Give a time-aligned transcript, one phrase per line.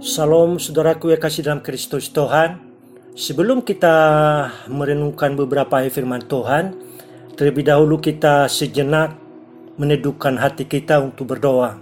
[0.00, 2.56] Salam saudaraku yang kasih dalam Kristus Tuhan.
[3.12, 3.92] Sebelum kita
[4.72, 6.72] merenungkan beberapa firman Tuhan,
[7.36, 9.12] terlebih dahulu kita sejenak
[9.76, 11.76] meneduhkan hati kita untuk berdoa.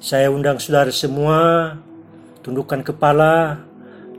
[0.00, 1.76] Saya undang saudara semua,
[2.40, 3.60] tundukkan kepala,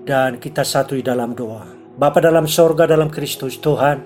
[0.06, 1.66] dan kita satu di dalam doa.
[1.98, 4.06] Bapa dalam sorga dalam Kristus Tuhan,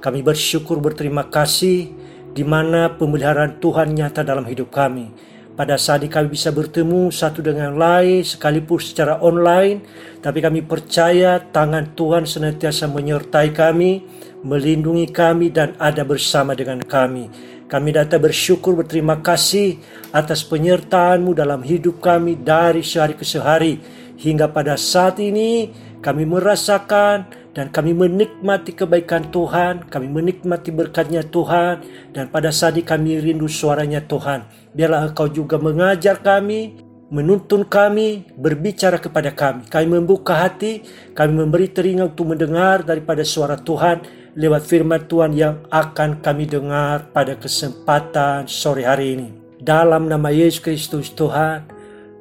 [0.00, 1.92] kami bersyukur berterima kasih
[2.32, 7.76] di mana pemeliharaan Tuhan nyata dalam hidup kami pada saat kami bisa bertemu satu dengan
[7.76, 9.84] lain sekalipun secara online
[10.24, 14.00] tapi kami percaya tangan Tuhan senantiasa menyertai kami
[14.40, 17.28] melindungi kami dan ada bersama dengan kami.
[17.68, 19.78] Kami datang bersyukur berterima kasih
[20.10, 23.78] atas penyertaanmu dalam hidup kami dari sehari ke sehari.
[24.16, 31.84] Hingga pada saat ini kami merasakan dan kami menikmati kebaikan Tuhan, kami menikmati berkatnya Tuhan,
[32.16, 34.48] dan pada saat ini kami rindu suaranya Tuhan.
[34.72, 39.68] Biarlah Engkau juga mengajar kami, menuntun kami, berbicara kepada kami.
[39.68, 44.00] Kami membuka hati, kami memberi telinga untuk mendengar daripada suara Tuhan
[44.38, 49.28] lewat firman Tuhan yang akan kami dengar pada kesempatan sore hari ini.
[49.60, 51.66] Dalam nama Yesus Kristus Tuhan,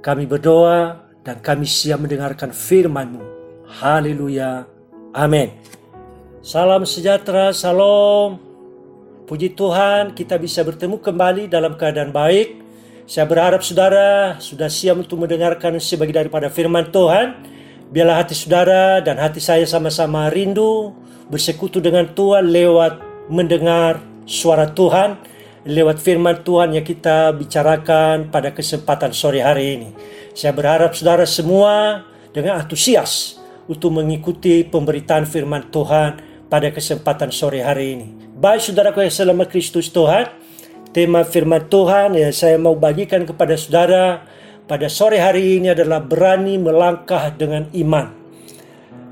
[0.02, 3.39] kami berdoa dan kami siap mendengarkan firman-Mu.
[3.70, 4.66] Haleluya.
[5.14, 5.53] Amin.
[6.42, 8.42] Salam sejahtera, salam.
[9.30, 12.66] Puji Tuhan, kita bisa bertemu kembali dalam keadaan baik.
[13.06, 17.45] Saya berharap saudara sudah siap untuk mendengarkan sebagai daripada firman Tuhan.
[17.94, 20.94] Biarlah hati saudara dan hati saya sama-sama rindu
[21.30, 22.94] bersekutu dengan Tuhan lewat
[23.30, 25.22] mendengar suara Tuhan,
[25.70, 29.89] lewat firman Tuhan yang kita bicarakan pada kesempatan sore hari ini.
[30.33, 32.02] Saya berharap saudara semua
[32.33, 33.39] dengan antusias
[33.70, 36.17] untuk mengikuti pemberitaan firman Tuhan
[36.50, 38.08] pada kesempatan sore hari ini.
[38.34, 40.26] Baik saudaraku yang selamat Kristus Tuhan,
[40.89, 44.26] tema firman Tuhan yang saya mau bagikan kepada saudara
[44.66, 48.09] pada sore hari ini adalah berani melangkah dengan iman.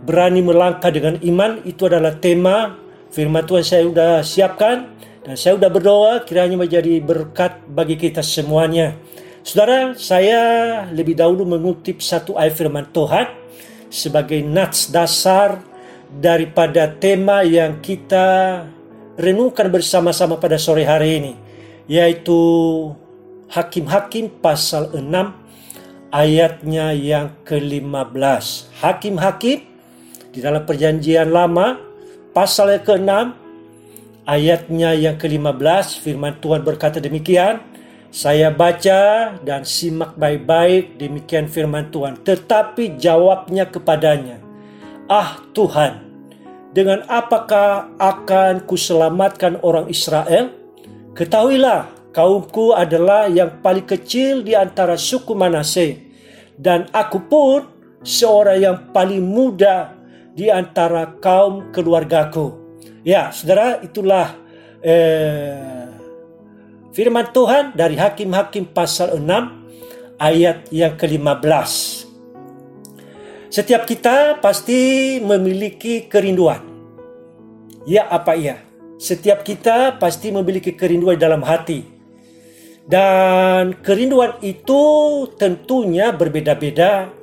[0.02, 2.74] Berani melangkah dengan iman itu adalah tema
[3.14, 8.98] firman Tuhan saya sudah siapkan dan saya sudah berdoa kiranya menjadi berkat bagi kita semuanya.
[9.46, 10.42] Saudara, saya
[10.90, 13.37] lebih dahulu mengutip satu ayat firman Tuhan
[13.88, 15.64] sebagai nats dasar
[16.08, 18.64] daripada tema yang kita
[19.20, 21.34] renungkan bersama-sama pada sore hari ini
[21.88, 22.40] yaitu
[23.48, 25.08] Hakim-Hakim pasal 6
[26.12, 28.46] ayatnya yang ke-15.
[28.84, 29.60] Hakim-Hakim
[30.36, 31.80] di dalam perjanjian lama
[32.36, 33.12] pasal yang ke-6
[34.28, 37.64] ayatnya yang ke-15 firman Tuhan berkata demikian
[38.18, 44.42] saya baca dan simak baik-baik demikian firman Tuhan tetapi jawabnya kepadanya
[45.06, 46.04] Ah Tuhan
[46.76, 50.52] dengan apakah akan kuselamatkan orang Israel?
[51.16, 56.12] Ketahuilah, kaumku adalah yang paling kecil di antara suku Manase,
[56.60, 57.60] dan aku pun
[58.04, 59.96] seorang yang paling muda
[60.36, 62.54] di antara kaum keluargaku.
[63.02, 64.36] Ya, saudara, itulah
[64.84, 65.77] eh,
[66.98, 71.46] firman Tuhan dari Hakim-Hakim pasal 6 ayat yang ke-15.
[73.54, 76.58] Setiap kita pasti memiliki kerinduan.
[77.86, 78.66] Ya apa iya?
[78.98, 81.86] Setiap kita pasti memiliki kerinduan dalam hati.
[82.90, 84.82] Dan kerinduan itu
[85.38, 87.14] tentunya berbeda-beda.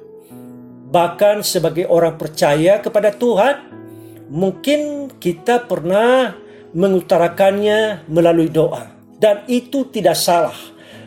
[0.87, 3.75] Bahkan sebagai orang percaya kepada Tuhan,
[4.31, 6.31] mungkin kita pernah
[6.71, 8.94] mengutarakannya melalui doa.
[9.25, 10.53] Dan itu tidak salah.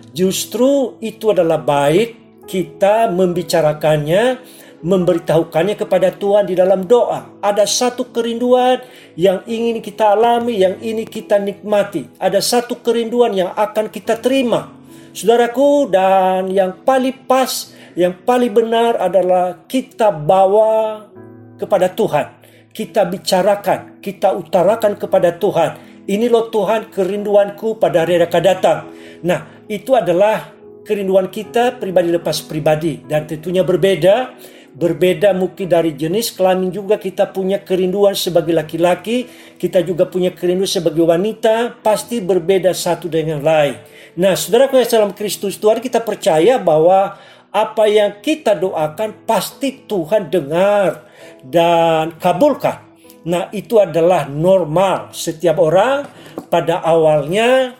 [0.09, 4.41] Justru itu adalah baik kita membicarakannya
[4.81, 7.41] memberitahukannya kepada Tuhan di dalam doa.
[7.41, 8.81] Ada satu kerinduan
[9.17, 12.09] yang ingin kita alami, yang ini kita nikmati.
[12.17, 14.69] Ada satu kerinduan yang akan kita terima.
[15.17, 21.09] Saudaraku, dan yang paling pas, yang paling benar adalah kita bawa
[21.57, 22.37] kepada Tuhan.
[22.69, 25.96] Kita bicarakan, kita utarakan kepada Tuhan.
[26.07, 28.79] Ini loh Tuhan kerinduanku pada hari yang akan datang.
[29.27, 30.55] Nah, itu adalah
[30.87, 34.31] kerinduan kita pribadi lepas pribadi dan tentunya berbeda
[34.77, 39.25] berbeda mungkin dari jenis kelamin juga kita punya kerinduan sebagai laki-laki,
[39.57, 43.81] kita juga punya kerinduan sebagai wanita, pasti berbeda satu dengan lain.
[44.21, 47.17] Nah, saudara yang dalam Kristus Tuhan kita percaya bahwa
[47.49, 51.09] apa yang kita doakan pasti Tuhan dengar
[51.41, 52.86] dan kabulkan.
[53.27, 55.11] Nah, itu adalah normal.
[55.11, 56.07] Setiap orang
[56.47, 57.75] pada awalnya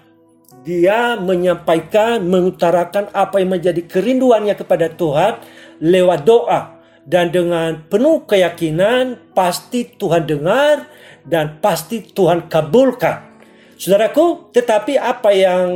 [0.68, 5.40] dia menyampaikan, mengutarakan apa yang menjadi kerinduannya kepada Tuhan
[5.80, 10.92] lewat doa dan dengan penuh keyakinan pasti Tuhan dengar
[11.24, 13.40] dan pasti Tuhan kabulkan.
[13.80, 15.70] Saudaraku, tetapi apa yang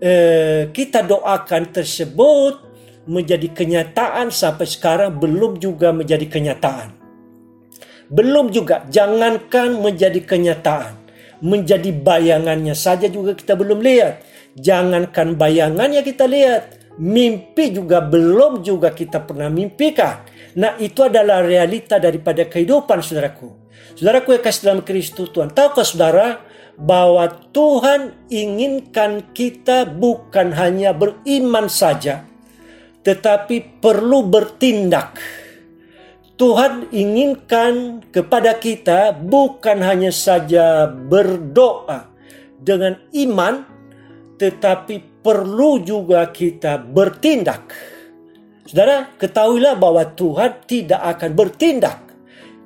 [0.00, 2.54] eh, kita doakan tersebut
[3.04, 7.01] menjadi kenyataan sampai sekarang belum juga menjadi kenyataan.
[8.12, 11.00] Belum juga, jangankan menjadi kenyataan.
[11.40, 14.20] Menjadi bayangannya saja juga kita belum lihat.
[14.52, 16.76] Jangankan bayangannya kita lihat.
[17.00, 20.28] Mimpi juga belum juga kita pernah mimpikan.
[20.60, 23.48] Nah itu adalah realita daripada kehidupan saudaraku.
[23.96, 25.48] Saudaraku yang kasih dalam Kristus Tuhan.
[25.56, 26.44] Tahukah saudara
[26.76, 32.28] bahwa Tuhan inginkan kita bukan hanya beriman saja.
[33.02, 35.16] Tetapi perlu bertindak
[36.42, 42.10] Tuhan inginkan kepada kita bukan hanya saja berdoa
[42.58, 43.62] dengan iman,
[44.42, 47.70] tetapi perlu juga kita bertindak.
[48.66, 52.10] Saudara, ketahuilah bahwa Tuhan tidak akan bertindak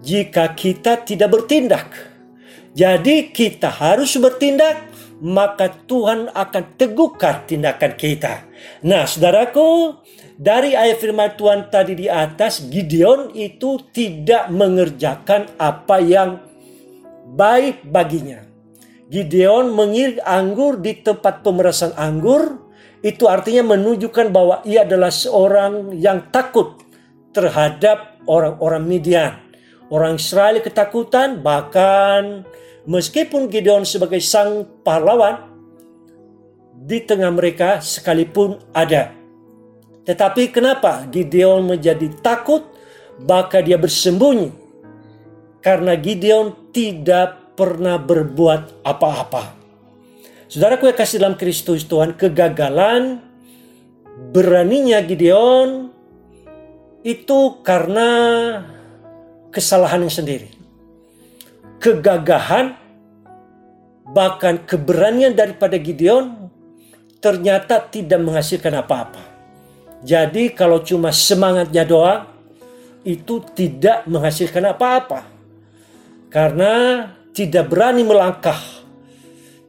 [0.01, 1.93] jika kita tidak bertindak.
[2.73, 4.89] Jadi, kita harus bertindak,
[5.21, 8.41] maka Tuhan akan teguhkan tindakan kita.
[8.89, 10.01] Nah, saudaraku,
[10.37, 16.45] dari ayat firman Tuhan tadi di atas, Gideon itu tidak mengerjakan apa yang
[17.33, 18.45] baik baginya.
[19.09, 22.69] Gideon mengirik anggur di tempat pemerasan anggur,
[23.01, 26.85] itu artinya menunjukkan bahwa ia adalah seorang yang takut
[27.33, 29.41] terhadap orang-orang Midian.
[29.89, 32.45] Orang Israel ketakutan, bahkan
[32.85, 35.49] meskipun Gideon sebagai sang pahlawan,
[36.77, 39.16] di tengah mereka sekalipun ada
[40.07, 42.63] tetapi kenapa Gideon menjadi takut?
[43.27, 44.55] Maka dia bersembunyi.
[45.59, 49.59] Karena Gideon tidak pernah berbuat apa-apa.
[50.47, 53.19] Saudaraku yang kasih dalam Kristus Tuhan, kegagalan
[54.31, 55.91] beraninya Gideon
[57.03, 58.09] itu karena
[59.51, 60.49] kesalahannya sendiri.
[61.83, 62.79] Kegagahan
[64.15, 66.47] bahkan keberanian daripada Gideon
[67.19, 69.36] ternyata tidak menghasilkan apa-apa.
[70.07, 72.31] Jadi kalau cuma semangatnya doang
[73.03, 75.27] itu tidak menghasilkan apa-apa.
[76.31, 77.03] Karena
[77.35, 78.59] tidak berani melangkah,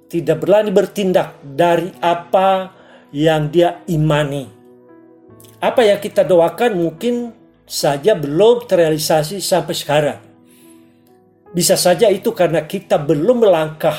[0.05, 2.69] tidak berani bertindak dari apa
[3.09, 4.45] yang dia imani.
[5.57, 7.33] Apa yang kita doakan mungkin
[7.65, 10.19] saja belum terrealisasi sampai sekarang.
[11.49, 13.97] Bisa saja itu karena kita belum melangkah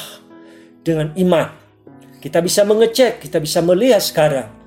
[0.87, 1.51] dengan iman.
[2.23, 4.58] Kita bisa mengecek, kita bisa melihat sekarang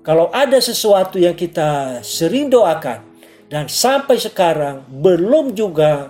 [0.00, 3.04] kalau ada sesuatu yang kita sering doakan
[3.52, 6.08] dan sampai sekarang belum juga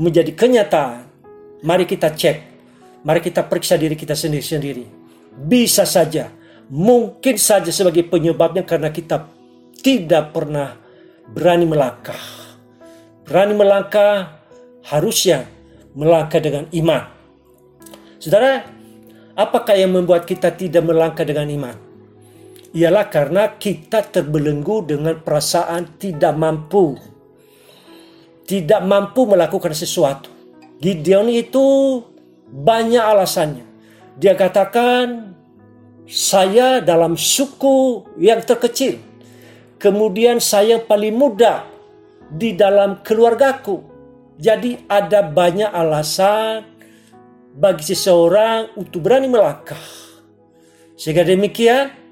[0.00, 1.04] menjadi kenyataan,
[1.60, 2.36] mari kita cek,
[3.04, 4.88] mari kita periksa diri kita sendiri-sendiri.
[5.36, 6.32] Bisa saja,
[6.72, 9.28] mungkin saja sebagai penyebabnya karena kita
[9.84, 10.72] tidak pernah
[11.28, 12.22] berani melangkah.
[13.28, 14.32] Berani melangkah
[14.88, 15.44] harusnya
[15.92, 17.04] melangkah dengan iman.
[18.16, 18.64] Saudara,
[19.36, 21.85] apakah yang membuat kita tidak melangkah dengan iman?
[22.76, 26.92] Ialah karena kita terbelenggu dengan perasaan tidak mampu.
[28.44, 30.28] Tidak mampu melakukan sesuatu.
[30.76, 31.64] Gideon itu
[32.52, 33.64] banyak alasannya.
[34.20, 35.32] Dia katakan,
[36.04, 39.00] saya dalam suku yang terkecil.
[39.80, 41.64] Kemudian saya paling muda
[42.28, 43.80] di dalam keluargaku.
[44.36, 46.60] Jadi ada banyak alasan
[47.56, 49.80] bagi seseorang untuk berani melangkah.
[50.96, 52.05] Sehingga demikian,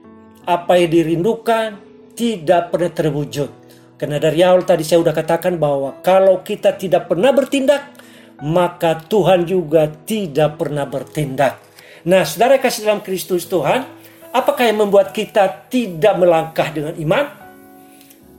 [0.45, 1.81] apa yang dirindukan
[2.15, 3.51] tidak pernah terwujud.
[3.95, 7.95] Karena dari awal tadi saya sudah katakan bahwa kalau kita tidak pernah bertindak,
[8.43, 11.63] maka Tuhan juga tidak pernah bertindak.
[12.05, 13.87] Nah, saudara kasih dalam Kristus Tuhan,
[14.35, 17.25] apakah yang membuat kita tidak melangkah dengan iman?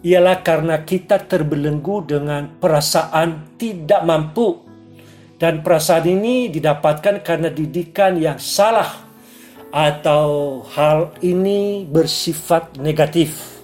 [0.06, 4.62] Ialah karena kita terbelenggu dengan perasaan tidak mampu.
[5.36, 9.05] Dan perasaan ini didapatkan karena didikan yang salah
[9.76, 13.60] atau hal ini bersifat negatif.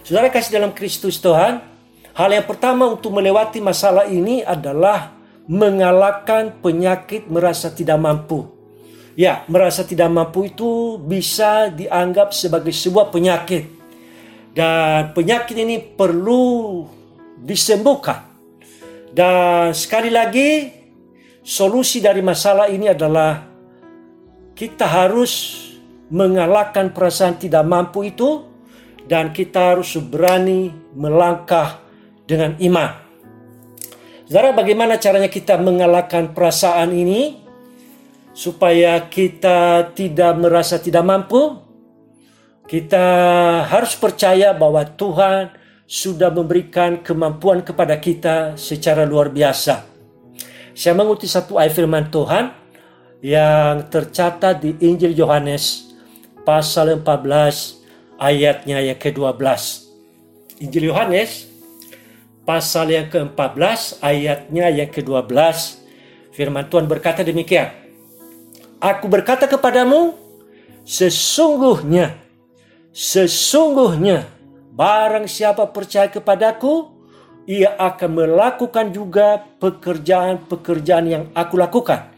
[0.00, 1.60] Saudara kasih dalam Kristus Tuhan,
[2.16, 5.12] hal yang pertama untuk melewati masalah ini adalah
[5.44, 8.48] mengalahkan penyakit merasa tidak mampu.
[9.12, 13.68] Ya, merasa tidak mampu itu bisa dianggap sebagai sebuah penyakit.
[14.56, 16.84] Dan penyakit ini perlu
[17.36, 18.24] disembuhkan.
[19.12, 20.72] Dan sekali lagi,
[21.44, 23.55] solusi dari masalah ini adalah
[24.56, 25.62] kita harus
[26.08, 28.48] mengalahkan perasaan tidak mampu itu
[29.04, 31.84] dan kita harus berani melangkah
[32.24, 32.90] dengan iman.
[34.26, 37.38] Saudara, bagaimana caranya kita mengalahkan perasaan ini
[38.34, 41.62] supaya kita tidak merasa tidak mampu?
[42.66, 43.06] Kita
[43.70, 45.54] harus percaya bahwa Tuhan
[45.86, 49.86] sudah memberikan kemampuan kepada kita secara luar biasa.
[50.74, 52.65] Saya mengutip satu ayat firman Tuhan
[53.24, 55.92] yang tercatat di Injil Yohanes
[56.44, 59.42] pasal 14 ayatnya yang ke-12.
[60.62, 61.48] Injil Yohanes
[62.46, 65.36] pasal yang ke-14 ayatnya yang ke-12.
[66.32, 67.72] Firman Tuhan berkata demikian.
[68.76, 70.12] Aku berkata kepadamu,
[70.84, 72.20] sesungguhnya,
[72.92, 74.28] sesungguhnya,
[74.76, 76.92] barang siapa percaya kepadaku,
[77.48, 82.15] ia akan melakukan juga pekerjaan-pekerjaan yang aku lakukan.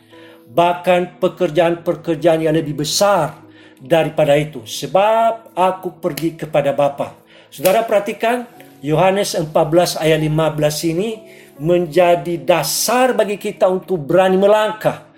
[0.49, 3.45] Bahkan pekerjaan-pekerjaan yang lebih besar
[3.79, 4.65] daripada itu.
[4.65, 7.15] Sebab aku pergi kepada Bapa.
[7.53, 8.49] Saudara perhatikan,
[8.81, 9.53] Yohanes 14
[10.01, 11.11] ayat 15 ini
[11.59, 15.09] menjadi dasar bagi kita untuk berani melangkah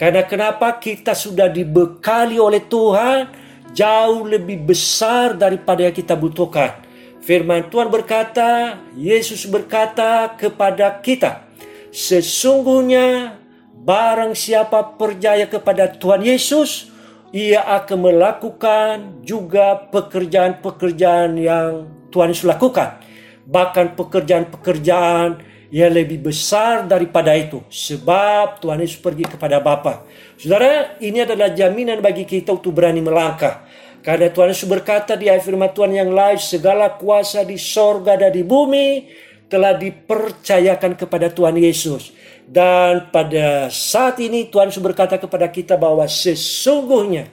[0.00, 3.28] karena kenapa kita sudah dibekali oleh Tuhan
[3.76, 6.72] jauh lebih besar daripada yang kita butuhkan.
[7.20, 11.44] Firman Tuhan berkata, Yesus berkata kepada kita,
[11.92, 13.36] sesungguhnya
[13.80, 16.92] barang siapa percaya kepada Tuhan Yesus,
[17.32, 23.00] ia akan melakukan juga pekerjaan-pekerjaan yang Tuhan Yesus lakukan.
[23.48, 27.62] Bahkan pekerjaan-pekerjaan yang lebih besar daripada itu.
[27.70, 30.04] Sebab Tuhan Yesus pergi kepada Bapa.
[30.36, 33.64] Saudara, ini adalah jaminan bagi kita untuk berani melangkah.
[34.00, 38.32] Karena Tuhan Yesus berkata di ayat firman Tuhan yang lain, segala kuasa di sorga dan
[38.32, 39.06] di bumi
[39.50, 42.14] telah dipercayakan kepada Tuhan Yesus.
[42.46, 47.26] Dan pada saat ini Tuhan Yesus berkata kepada kita bahwa sesungguhnya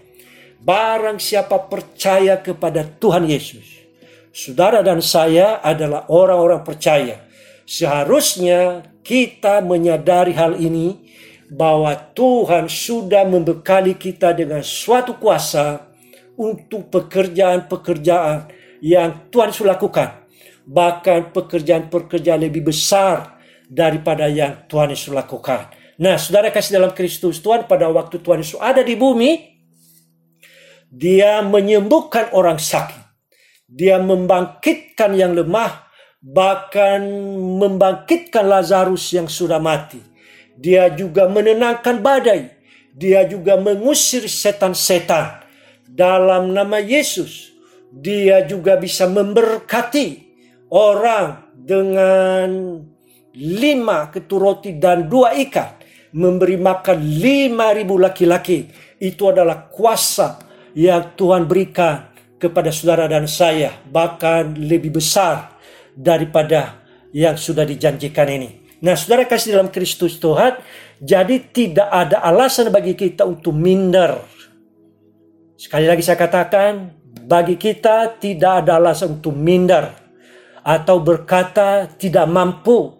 [0.57, 3.77] barang siapa percaya kepada Tuhan Yesus.
[4.33, 7.27] Saudara dan saya adalah orang-orang percaya
[7.67, 11.03] Seharusnya kita menyadari hal ini
[11.51, 15.83] bahwa Tuhan sudah membekali kita dengan suatu kuasa
[16.39, 18.47] untuk pekerjaan-pekerjaan
[18.79, 20.26] yang Tuhan sudah lakukan.
[20.67, 25.71] Bahkan pekerjaan-pekerjaan lebih besar daripada yang Tuhan Yesus lakukan.
[25.97, 29.57] Nah, saudara kasih dalam Kristus, Tuhan pada waktu Tuhan Yesus ada di bumi,
[30.91, 33.03] dia menyembuhkan orang sakit.
[33.67, 35.87] Dia membangkitkan yang lemah
[36.23, 37.03] bahkan
[37.59, 39.99] membangkitkan Lazarus yang sudah mati.
[40.57, 42.55] Dia juga menenangkan badai.
[42.97, 45.45] Dia juga mengusir setan-setan
[45.85, 47.53] dalam nama Yesus.
[47.93, 50.26] Dia juga bisa memberkati
[50.71, 52.79] orang dengan
[53.37, 55.77] lima keturoti dan dua ikan.
[56.17, 58.65] Memberi makan lima ribu laki-laki.
[58.97, 60.39] Itu adalah kuasa
[60.73, 62.09] yang Tuhan berikan
[62.41, 63.75] kepada saudara dan saya.
[63.85, 65.59] Bahkan lebih besar
[65.93, 66.81] daripada
[67.13, 68.49] yang sudah dijanjikan ini.
[68.81, 70.57] Nah, saudara kasih dalam Kristus Tuhan,
[71.01, 74.21] jadi tidak ada alasan bagi kita untuk minder.
[75.57, 76.93] Sekali lagi saya katakan,
[77.25, 80.06] bagi kita tidak ada alasan untuk minder
[80.67, 82.91] atau berkata tidak mampu.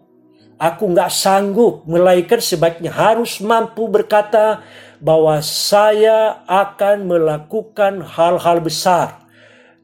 [0.58, 4.66] Aku nggak sanggup, melainkan sebaiknya harus mampu berkata
[4.98, 9.28] bahwa saya akan melakukan hal-hal besar.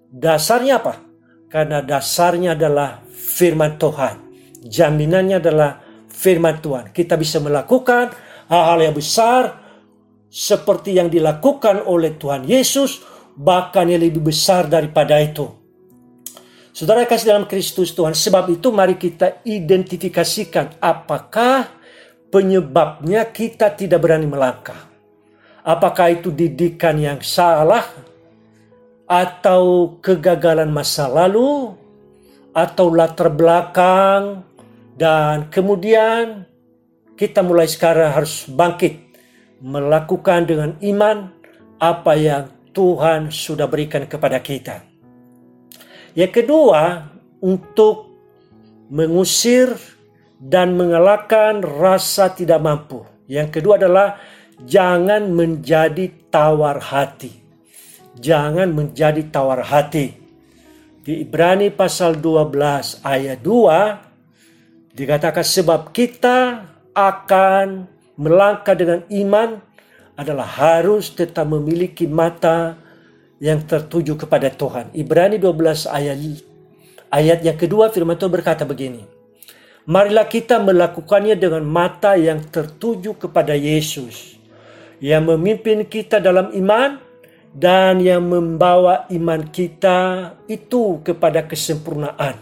[0.09, 0.97] Dasarnya apa?
[1.51, 4.15] Karena dasarnya adalah firman Tuhan.
[4.65, 5.77] Jaminannya adalah
[6.09, 6.89] firman Tuhan.
[6.89, 8.09] Kita bisa melakukan
[8.49, 9.61] hal-hal yang besar
[10.33, 13.05] seperti yang dilakukan oleh Tuhan Yesus,
[13.37, 15.62] bahkan yang lebih besar daripada itu.
[16.73, 21.69] Saudara kasih dalam Kristus Tuhan, sebab itu mari kita identifikasikan apakah
[22.33, 24.89] penyebabnya kita tidak berani melangkah.
[25.61, 27.85] Apakah itu didikan yang salah
[29.05, 31.77] atau kegagalan masa lalu
[32.57, 34.41] atau latar belakang
[34.97, 36.49] dan kemudian
[37.13, 38.97] kita mulai sekarang harus bangkit
[39.61, 41.29] melakukan dengan iman
[41.77, 44.92] apa yang Tuhan sudah berikan kepada kita.
[46.13, 47.09] Yang kedua,
[47.41, 48.13] untuk
[48.93, 49.73] mengusir
[50.37, 53.01] dan mengalahkan rasa tidak mampu.
[53.25, 54.21] Yang kedua adalah
[54.61, 57.31] jangan menjadi tawar hati.
[58.19, 60.13] Jangan menjadi tawar hati.
[61.03, 69.59] Di Ibrani pasal 12 ayat 2 dikatakan sebab kita akan melangkah dengan iman
[70.13, 72.77] adalah harus tetap memiliki mata
[73.43, 74.95] yang tertuju kepada Tuhan.
[74.95, 76.15] Ibrani 12 ayat
[77.11, 79.03] ayat yang kedua firman Tuhan berkata begini.
[79.83, 84.39] Marilah kita melakukannya dengan mata yang tertuju kepada Yesus
[85.03, 86.95] yang memimpin kita dalam iman
[87.51, 92.39] dan yang membawa iman kita itu kepada kesempurnaan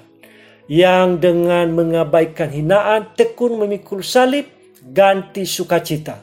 [0.70, 4.46] yang dengan mengabaikan hinaan tekun memikul salib
[4.94, 6.22] ganti sukacita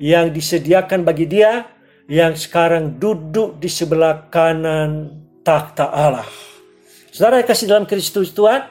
[0.00, 1.68] yang disediakan bagi dia
[2.04, 6.28] yang sekarang duduk di sebelah kanan takhta Allah.
[7.08, 8.64] Saudara yang kasih dalam Kristus Tuhan,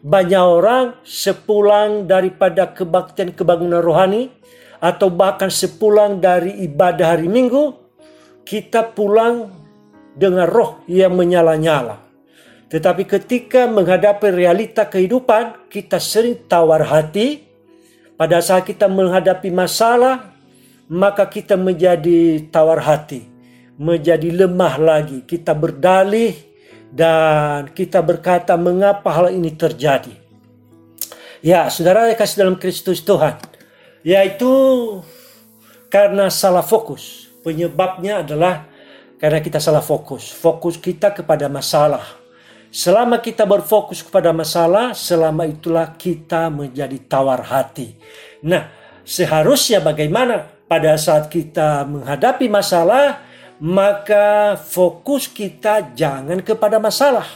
[0.00, 4.32] banyak orang sepulang daripada kebaktian kebangunan rohani
[4.80, 7.76] atau bahkan sepulang dari ibadah hari Minggu
[8.44, 9.52] kita pulang
[10.16, 12.00] dengan roh yang menyala-nyala.
[12.70, 17.50] Tetapi ketika menghadapi realita kehidupan, kita sering tawar hati.
[18.14, 20.29] Pada saat kita menghadapi masalah,
[20.90, 23.22] maka kita menjadi tawar hati,
[23.78, 25.22] menjadi lemah lagi.
[25.22, 26.34] Kita berdalih
[26.90, 30.12] dan kita berkata, "Mengapa hal ini terjadi?"
[31.40, 33.38] Ya, saudara yang kasih dalam Kristus Tuhan,
[34.02, 34.50] yaitu
[35.88, 37.30] karena salah fokus.
[37.40, 38.68] Penyebabnya adalah
[39.16, 40.28] karena kita salah fokus.
[40.28, 42.20] Fokus kita kepada masalah
[42.70, 47.98] Selama kita berfokus kepada masalah, selama itulah kita menjadi tawar hati.
[48.46, 48.70] Nah,
[49.02, 53.26] seharusnya bagaimana pada saat kita menghadapi masalah,
[53.58, 57.26] maka fokus kita jangan kepada masalah.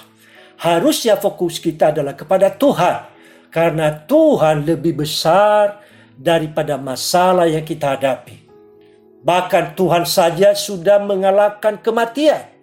[0.55, 3.11] Harusnya fokus kita adalah kepada Tuhan.
[3.51, 5.83] Karena Tuhan lebih besar
[6.15, 8.47] daripada masalah yang kita hadapi.
[9.27, 12.55] Bahkan Tuhan saja sudah mengalahkan kematian.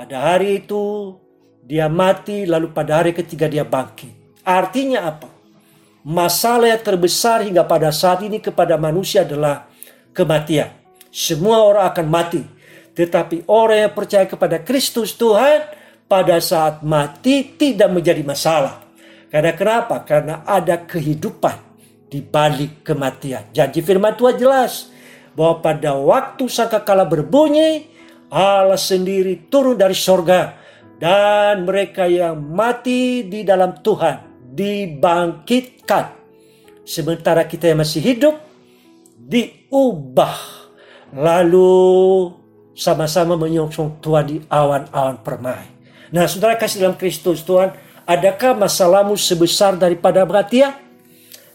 [0.00, 1.12] Pada hari itu
[1.60, 4.40] dia mati lalu pada hari ketiga dia bangkit.
[4.48, 5.37] Artinya apa?
[6.06, 9.66] Masalah yang terbesar hingga pada saat ini kepada manusia adalah
[10.14, 10.70] kematian.
[11.10, 12.42] Semua orang akan mati.
[12.94, 15.66] Tetapi orang yang percaya kepada Kristus Tuhan
[16.06, 18.82] pada saat mati tidak menjadi masalah.
[19.28, 20.02] Karena kenapa?
[20.06, 21.56] Karena ada kehidupan
[22.08, 23.50] di balik kematian.
[23.52, 24.88] Janji firman Tuhan jelas
[25.36, 27.90] bahwa pada waktu sangkakala berbunyi
[28.32, 30.56] Allah sendiri turun dari sorga
[30.98, 36.16] dan mereka yang mati di dalam Tuhan dibangkitkan.
[36.88, 38.34] Sementara kita yang masih hidup
[39.16, 40.36] diubah.
[41.12, 42.32] Lalu
[42.72, 45.66] sama-sama menyongsong Tuhan di awan-awan permai.
[46.14, 47.74] Nah saudara kasih dalam Kristus Tuhan,
[48.08, 50.72] adakah masalahmu sebesar daripada kematian?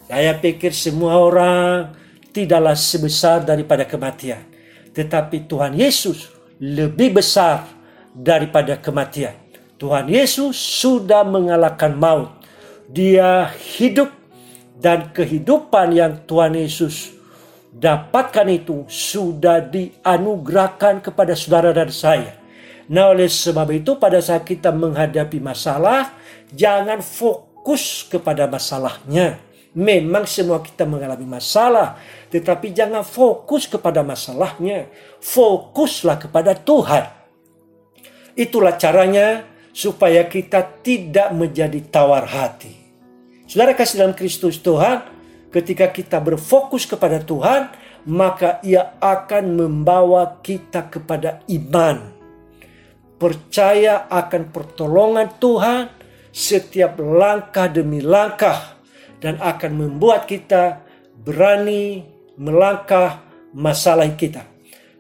[0.05, 1.95] Saya pikir semua orang
[2.29, 4.45] tidaklah sebesar daripada kematian.
[4.93, 6.29] Tetapi Tuhan Yesus
[6.61, 7.65] lebih besar
[8.13, 9.33] daripada kematian.
[9.81, 12.42] Tuhan Yesus sudah mengalahkan maut.
[12.91, 14.11] Dia hidup
[14.79, 17.15] dan kehidupan yang Tuhan Yesus
[17.73, 22.37] dapatkan itu sudah dianugerahkan kepada saudara dan saya.
[22.91, 26.13] Nah oleh sebab itu pada saat kita menghadapi masalah,
[26.51, 29.39] jangan fokus kepada masalahnya.
[29.73, 31.97] Memang semua kita mengalami masalah,
[32.29, 34.85] tetapi jangan fokus kepada masalahnya.
[35.17, 37.09] Fokuslah kepada Tuhan.
[38.37, 42.77] Itulah caranya supaya kita tidak menjadi tawar hati.
[43.49, 45.03] Saudara kasih dalam Kristus Tuhan,
[45.49, 47.73] ketika kita berfokus kepada Tuhan,
[48.05, 52.13] maka ia akan membawa kita kepada iman.
[53.17, 55.89] Percaya akan pertolongan Tuhan
[56.29, 58.77] setiap langkah demi langkah
[59.23, 60.83] dan akan membuat kita
[61.23, 62.03] berani
[62.35, 63.23] melangkah
[63.55, 64.43] masalah kita.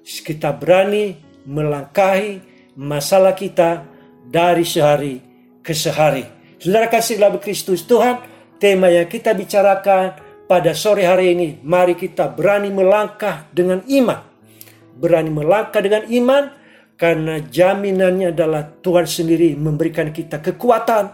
[0.03, 2.39] Kita berani melangkahi
[2.79, 3.92] masalah kita
[4.33, 5.21] dari sehari
[5.61, 6.25] ke sehari.
[6.57, 8.17] Saudara kasih dalam Kristus Tuhan,
[8.57, 10.17] tema yang kita bicarakan
[10.49, 14.19] pada sore hari ini, mari kita berani melangkah dengan iman.
[14.97, 16.43] Berani melangkah dengan iman
[16.97, 21.05] karena jaminannya adalah Tuhan sendiri memberikan kita kekuatan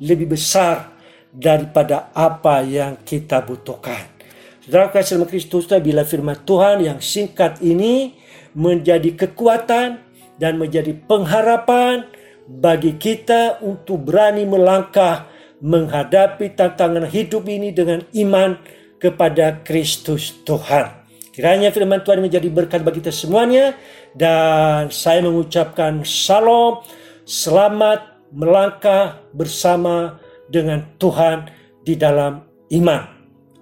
[0.00, 0.96] lebih besar
[1.28, 4.16] daripada apa yang kita butuhkan.
[4.64, 8.16] Saudara kasih dalam Kristus, bila firman Tuhan yang singkat ini
[8.52, 10.00] menjadi kekuatan
[10.36, 12.17] dan menjadi pengharapan
[12.48, 15.28] bagi kita untuk berani melangkah
[15.60, 18.56] menghadapi tantangan hidup ini dengan iman
[18.96, 21.04] kepada Kristus Tuhan.
[21.36, 23.76] Kiranya firman Tuhan menjadi berkat bagi kita semuanya
[24.16, 26.82] dan saya mengucapkan salam,
[27.22, 30.18] selamat melangkah bersama
[30.50, 31.46] dengan Tuhan
[31.86, 32.42] di dalam
[32.74, 33.02] iman.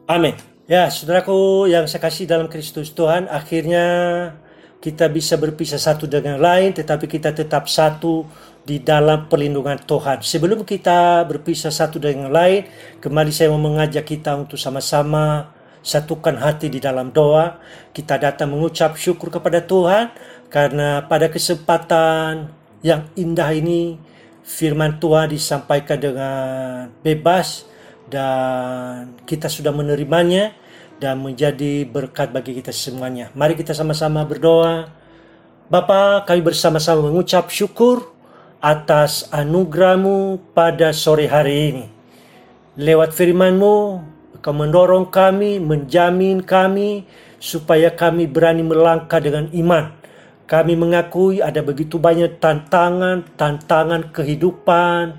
[0.09, 0.39] Amin.
[0.67, 3.85] Ya, saudaraku yang saya kasih dalam Kristus Tuhan, akhirnya
[4.87, 8.23] kita bisa berpisah satu dengan lain, tetapi kita tetap satu
[8.63, 10.23] di dalam perlindungan Tuhan.
[10.23, 12.63] Sebelum kita berpisah satu dengan lain,
[13.03, 15.51] kembali saya mau mengajak kita untuk sama-sama
[15.83, 17.59] satukan hati di dalam doa.
[17.91, 20.15] Kita datang mengucap syukur kepada Tuhan
[20.55, 22.55] karena pada kesempatan
[22.87, 23.99] yang indah ini
[24.47, 27.67] firman Tuhan disampaikan dengan bebas
[28.07, 30.55] dan kita sudah menerimanya
[30.97, 33.29] dan menjadi berkat bagi kita semuanya.
[33.37, 34.89] Mari kita sama-sama berdoa.
[35.67, 38.15] Bapa, kami bersama-sama mengucap syukur
[38.63, 41.85] atas anugerahmu pada sore hari ini.
[42.79, 43.77] Lewat firmanmu,
[44.41, 47.05] kau mendorong kami, menjamin kami,
[47.43, 49.93] supaya kami berani melangkah dengan iman.
[50.47, 55.19] Kami mengakui ada begitu banyak tantangan, tantangan kehidupan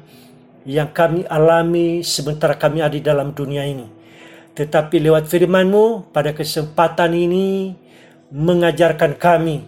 [0.63, 3.96] yang kami alami sementara kami ada di dalam dunia ini.
[4.57, 7.77] Tetapi lewat firman-Mu pada kesempatan ini
[8.33, 9.61] mengajarkan kami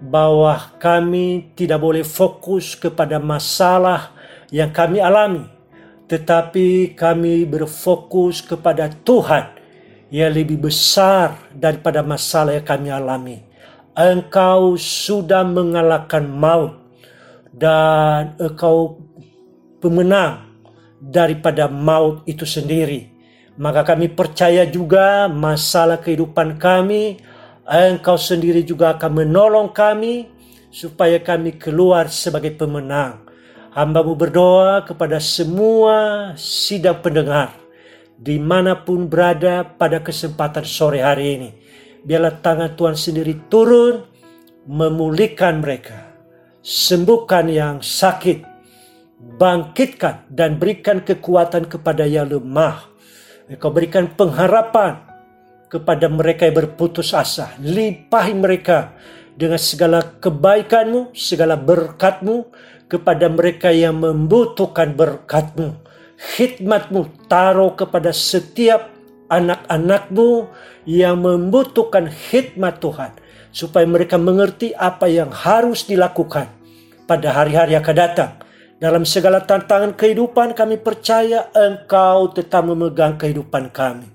[0.00, 4.16] bahwa kami tidak boleh fokus kepada masalah
[4.48, 5.44] yang kami alami,
[6.08, 9.60] tetapi kami berfokus kepada Tuhan
[10.08, 13.38] yang lebih besar daripada masalah yang kami alami.
[13.92, 16.80] Engkau sudah mengalahkan maut
[17.52, 19.04] dan engkau
[19.84, 20.48] pemenang
[20.96, 23.19] daripada maut itu sendiri.
[23.60, 27.20] Maka kami percaya juga masalah kehidupan kami,
[27.68, 30.32] engkau sendiri juga akan menolong kami
[30.72, 33.20] supaya kami keluar sebagai pemenang.
[33.76, 37.52] Hambamu berdoa kepada semua sidang pendengar
[38.16, 41.50] di mana pun berada pada kesempatan sore hari ini.
[42.00, 44.00] Biarlah tangan Tuhan sendiri turun
[44.64, 46.16] memulihkan mereka.
[46.64, 48.48] Sembuhkan yang sakit.
[49.20, 52.90] Bangkitkan dan berikan kekuatan kepada yang lemah
[53.50, 55.02] Engkau berikan pengharapan
[55.66, 57.50] kepada mereka yang berputus asa.
[57.58, 58.94] Limpahi mereka
[59.34, 62.46] dengan segala kebaikanmu, segala berkatmu
[62.86, 65.82] kepada mereka yang membutuhkan berkatmu.
[66.14, 68.86] Khidmatmu taruh kepada setiap
[69.26, 70.46] anak-anakmu
[70.86, 73.18] yang membutuhkan khidmat Tuhan.
[73.50, 76.46] Supaya mereka mengerti apa yang harus dilakukan
[77.10, 78.30] pada hari-hari yang akan datang
[78.80, 84.08] dalam segala tantangan kehidupan kami percaya engkau tetap memegang kehidupan kami.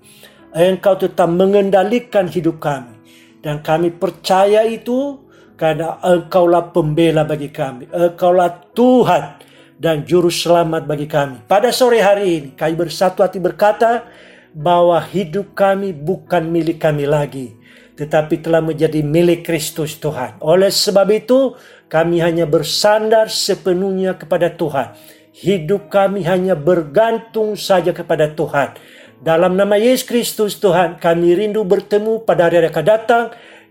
[0.58, 2.98] Engkau tetap mengendalikan hidup kami.
[3.46, 5.22] Dan kami percaya itu
[5.54, 7.86] karena engkaulah pembela bagi kami.
[7.94, 9.38] Engkaulah Tuhan
[9.78, 11.46] dan juru selamat bagi kami.
[11.46, 14.10] Pada sore hari ini kami bersatu hati berkata
[14.50, 17.54] bahwa hidup kami bukan milik kami lagi.
[17.96, 20.42] Tetapi telah menjadi milik Kristus Tuhan.
[20.42, 21.54] Oleh sebab itu
[21.88, 24.98] kami hanya bersandar sepenuhnya kepada Tuhan.
[25.36, 28.78] Hidup kami hanya bergantung saja kepada Tuhan.
[29.20, 33.26] Dalam nama Yesus Kristus Tuhan, kami rindu bertemu pada hari yang akan datang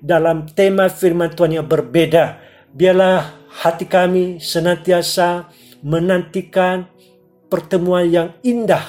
[0.05, 2.41] dalam tema firman Tuhan yang berbeda.
[2.75, 3.33] Biarlah
[3.65, 5.49] hati kami senantiasa
[5.85, 6.91] menantikan
[7.49, 8.85] pertemuan yang indah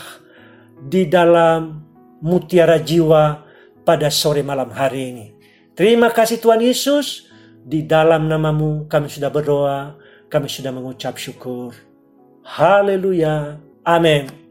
[0.76, 1.86] di dalam
[2.20, 3.46] mutiara jiwa
[3.86, 5.26] pada sore malam hari ini.
[5.76, 7.25] Terima kasih Tuhan Yesus.
[7.66, 9.98] Di dalam namamu kami sudah berdoa,
[10.30, 11.74] kami sudah mengucap syukur.
[12.46, 13.58] Haleluya.
[13.82, 14.45] Amin.